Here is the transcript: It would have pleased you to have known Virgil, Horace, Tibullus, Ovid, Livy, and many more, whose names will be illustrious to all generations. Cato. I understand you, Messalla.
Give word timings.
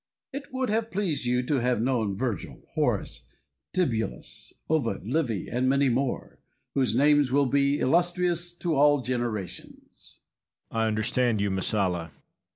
It 0.33 0.51
would 0.51 0.71
have 0.71 0.89
pleased 0.89 1.25
you 1.27 1.43
to 1.43 1.57
have 1.59 1.79
known 1.79 2.17
Virgil, 2.17 2.63
Horace, 2.73 3.27
Tibullus, 3.71 4.51
Ovid, 4.67 5.05
Livy, 5.05 5.47
and 5.47 5.69
many 5.69 5.89
more, 5.89 6.39
whose 6.73 6.95
names 6.95 7.31
will 7.31 7.45
be 7.45 7.79
illustrious 7.79 8.51
to 8.55 8.73
all 8.73 9.03
generations. 9.03 10.17
Cato. 10.71 10.79
I 10.79 10.87
understand 10.87 11.39
you, 11.39 11.51
Messalla. 11.51 12.09